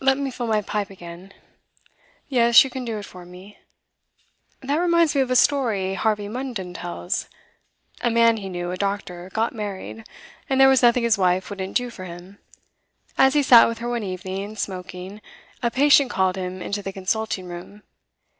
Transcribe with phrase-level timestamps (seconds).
[0.00, 1.32] 'Let me fill my pipe again.
[2.26, 3.56] Yes, you can do it for me.
[4.62, 7.28] That reminds me of a story Harvey Munden tells.
[8.00, 10.02] A man he knew, a doctor, got married,
[10.48, 12.40] and there was nothing his wife wouldn't do for him.
[13.16, 15.20] As he sat with her one evening, smoking,
[15.62, 17.84] a patient called him into the consulting room.